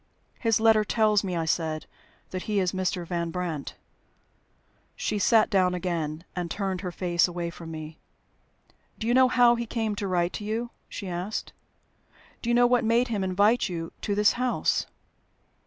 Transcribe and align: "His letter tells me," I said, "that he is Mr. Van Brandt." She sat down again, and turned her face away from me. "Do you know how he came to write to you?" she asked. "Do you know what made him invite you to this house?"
"His 0.39 0.59
letter 0.59 0.83
tells 0.83 1.23
me," 1.23 1.35
I 1.35 1.45
said, 1.45 1.85
"that 2.31 2.41
he 2.49 2.59
is 2.59 2.71
Mr. 2.71 3.05
Van 3.05 3.29
Brandt." 3.29 3.75
She 4.95 5.19
sat 5.19 5.47
down 5.51 5.75
again, 5.75 6.23
and 6.35 6.49
turned 6.49 6.81
her 6.81 6.91
face 6.91 7.27
away 7.27 7.51
from 7.51 7.69
me. 7.69 7.99
"Do 8.97 9.05
you 9.05 9.13
know 9.13 9.27
how 9.27 9.53
he 9.53 9.67
came 9.67 9.95
to 9.97 10.07
write 10.07 10.33
to 10.33 10.43
you?" 10.43 10.71
she 10.89 11.07
asked. 11.07 11.53
"Do 12.41 12.49
you 12.49 12.55
know 12.55 12.65
what 12.65 12.83
made 12.83 13.09
him 13.09 13.23
invite 13.23 13.69
you 13.69 13.93
to 14.01 14.15
this 14.15 14.31
house?" 14.41 14.87